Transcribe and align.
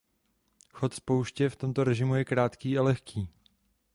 Chod 0.71 0.93
spouště 0.93 1.49
v 1.49 1.55
tomto 1.55 1.83
režimu 1.83 2.15
je 2.15 2.25
krátký 2.25 2.77
a 2.77 2.81
lehký. 2.83 3.29